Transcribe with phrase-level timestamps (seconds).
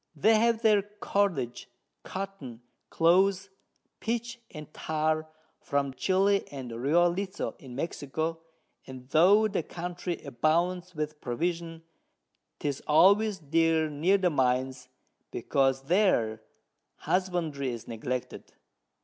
[0.15, 1.69] They have their Cordage,
[2.01, 3.49] Cotton, Cloth,
[3.99, 8.39] Pitch and Tar from Chili and Rio Lezo in Mexico,
[8.87, 11.83] and tho' the Country abounds with Provision,
[12.57, 14.89] 'tis always dear near the Mines,
[15.29, 16.41] because there
[16.95, 18.53] Husbandry is neglected.